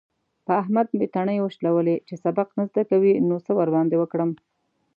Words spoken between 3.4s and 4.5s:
څه ورباندې وکړم؟!